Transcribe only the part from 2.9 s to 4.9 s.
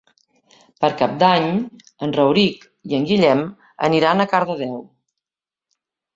i en Guillem aniran a Cardedeu.